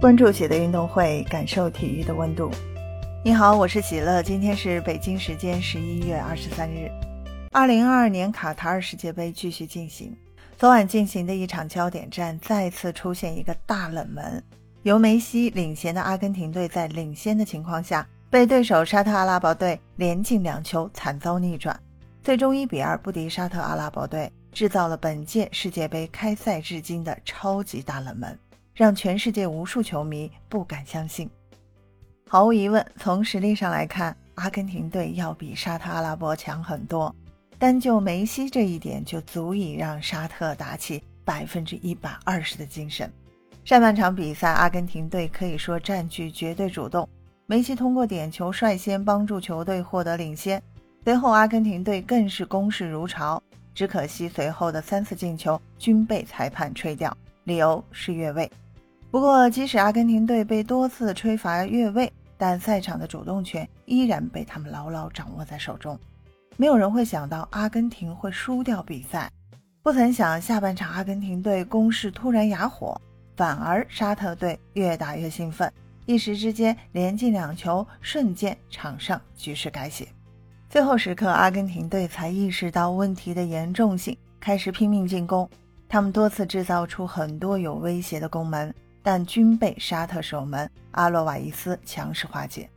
[0.00, 2.50] 关注喜的运动会，感受体育的温度。
[3.22, 4.22] 你好，我是喜乐。
[4.22, 6.90] 今天是北京时间十一月二十三日。
[7.50, 10.16] 二零二二年卡塔尔世界杯继续进行。
[10.56, 14.42] 昨晚进行的一场焦点战，再次出现一个大冷门。
[14.84, 21.78] 由梅西领衔的阿根廷队在领先的情况下，被对手沙特阿拉伯队连进两球，惨遭逆转，
[22.22, 28.38] 最终一比二不敌沙特阿拉伯队，制造了本届世界杯开赛至今的超级大冷门。
[28.74, 31.28] 让全世界无数球迷不敢相信。
[32.28, 37.14] 毫无疑问，从实力上来看，阿根廷队要比沙特阿拉伯强很多。
[37.58, 43.12] 单就梅西这一点，就足以让沙特打起百分之一百二十的精神。
[43.64, 47.06] 上半场比赛，阿根廷队可以说占据绝对主动，
[47.46, 50.62] 梅西通过点球率先帮助球队获得领先。
[51.04, 53.42] 随后，阿根廷队更是攻势如潮，
[53.74, 58.50] 只可惜随后的三次进球均被裁判吹掉，理由是越位。
[59.10, 65.98] 不过，即使阿根廷队被多次吹罚越位，但赛场的主动权依然被他们牢牢掌握在手中。
[66.56, 69.28] 没有人会想到阿根廷会输掉比赛，
[69.82, 73.00] 不曾想下半场阿根廷队攻势突然哑火，
[73.34, 75.72] 反而沙特队越打越兴奋，
[76.06, 80.06] 一时之间连进两球，瞬间场上局势改写。
[80.68, 85.50] 最后时刻，阿根廷队才意识到问题的严重性，开始拼命进攻。
[85.88, 88.72] 他们多次制造出很多有威胁的攻门。
[89.02, 92.68] 但均被沙特守门阿洛瓦伊斯强势化解。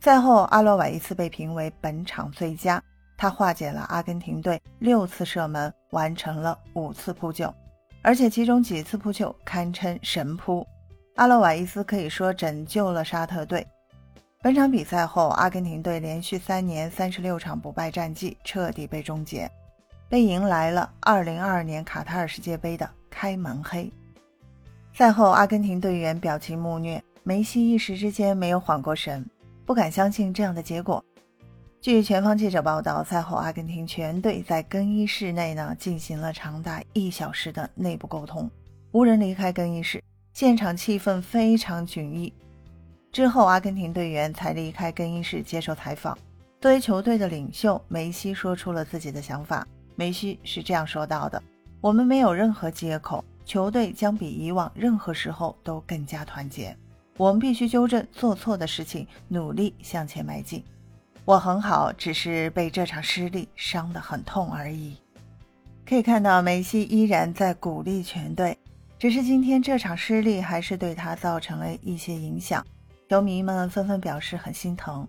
[0.00, 2.82] 赛后，阿洛瓦伊斯被评为本场最佳，
[3.16, 7.52] 他化解了阿根廷队六次射门，完成了五次扑救，
[8.02, 10.66] 而且其中几次扑救堪称神扑。
[11.16, 13.66] 阿洛瓦伊斯可以说拯救了沙特队。
[14.42, 19.50] 本场比赛后，阿根廷队连续三年三十六场不败战绩彻底被终结，
[20.06, 23.90] 被迎来了二零二二年卡塔尔世界杯的开门黑。
[24.96, 29.28] 赛后，阿根廷队员表情木讷，梅西一时之间没有缓过神，
[29.66, 31.04] 不敢相信这样的结果。
[31.80, 38.48] 据前方记者报道，赛后阿根廷全队在更衣室内呢进行了长达一小时的内部沟通，
[38.92, 40.00] 无人离开更衣室，
[40.32, 42.32] 现场气氛非常紧密。
[43.10, 46.16] 之后，阿根廷队员才离开更衣室接受采访。
[46.60, 49.66] 作为球队的领袖，梅西说出了自己的想法。
[49.96, 51.42] 梅西是这样说到的
[51.82, 56.76] ：“我们没有任何借口。”球队将比以往任何时候都更加团结。
[57.16, 60.64] 我们必须纠正做错的事情，努力向前迈进。
[61.24, 64.96] 我很好，只是被这场失利伤得很痛而已。
[65.86, 68.58] 可以看到，梅西依然在鼓励全队，
[68.98, 72.66] 只是今天这场失利还是对他造成了一些影响。
[73.08, 75.06] 球迷们纷纷表示很心疼。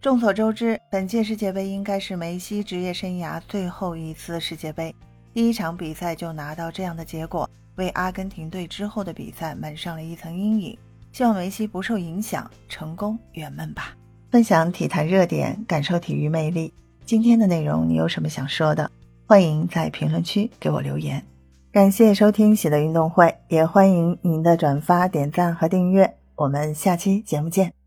[0.00, 4.94] 众所周知，本届世界杯应该是梅西职业生涯最后一次世界杯，
[5.32, 7.48] 第一场比赛就拿到这样的结果。
[7.76, 10.76] 为阿根廷队之后的比赛蒙上了一层阴影，
[11.12, 13.96] 希望梅西不受影响，成功圆梦吧。
[14.30, 16.72] 分享体坛热点，感受体育魅力。
[17.06, 18.90] 今天的内容你有什么想说的？
[19.26, 21.24] 欢迎在评论区给我留言。
[21.72, 26.16] 感谢收听喜乐运动会，也欢迎您的转发、点赞和订阅。
[26.36, 27.79] 我们下期节目见。